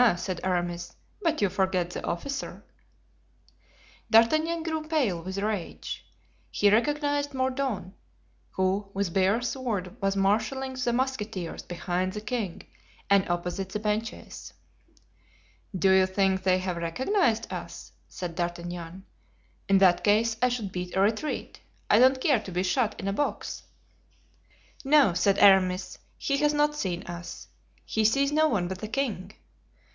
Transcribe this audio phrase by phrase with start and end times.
[0.17, 2.63] said Aramis, "but you forget the officer."
[4.09, 6.03] D'Artagnan grew pale with rage.
[6.49, 7.93] He recognized Mordaunt,
[8.49, 12.63] who with bare sword was marshalling the musketeers behind the king
[13.11, 14.53] and opposite the benches.
[15.77, 19.05] "Do you think they have recognized us?" said D'Artagnan.
[19.69, 21.59] "In that case I should beat a retreat.
[21.91, 23.61] I don't care to be shot in a box."
[24.83, 27.49] "No," said Aramis, "he has not seen us.
[27.85, 29.33] He sees no one but the king.